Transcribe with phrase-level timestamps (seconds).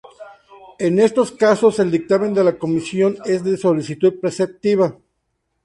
[0.79, 4.97] En estos casos, el dictamen de la Comisión es de solicitud preceptiva.